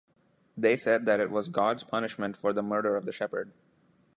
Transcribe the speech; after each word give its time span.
They 0.57 0.77
said 0.77 1.05
that 1.05 1.19
it 1.19 1.29
was 1.29 1.49
God's 1.49 1.83
punishment 1.83 2.35
for 2.35 2.53
the 2.53 2.63
murder 2.63 2.95
of 2.95 3.05
the 3.05 3.11
shepherd. 3.11 3.53